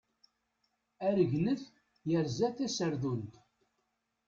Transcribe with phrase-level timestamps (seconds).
[1.07, 1.61] Aregnet
[2.09, 3.33] yerza taserdunt.